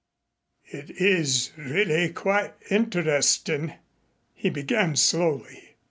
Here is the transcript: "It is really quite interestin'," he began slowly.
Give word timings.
"It 0.65 0.89
is 0.99 1.51
really 1.57 2.09
quite 2.09 2.55
interestin'," 2.71 3.75
he 4.33 4.49
began 4.49 4.95
slowly. 4.95 5.75